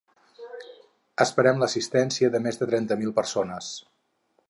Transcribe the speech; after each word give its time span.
Esperem 1.27 1.61
l'assistència 1.65 2.33
de 2.37 2.43
més 2.47 2.61
de 2.63 2.71
trenta 2.73 3.01
mil 3.05 3.15
persones. 3.23 3.73